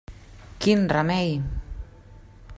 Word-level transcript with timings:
Quin 0.65 0.81
remei! 0.93 1.29